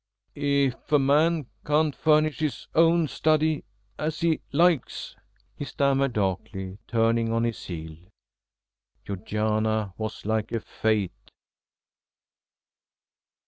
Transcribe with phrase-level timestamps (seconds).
[0.33, 3.63] "If a man can't furnish his own study
[3.99, 5.15] as he likes"
[5.55, 7.95] he stammered darkly, turning on his heel.
[9.05, 11.29] Georgiana was like a fate.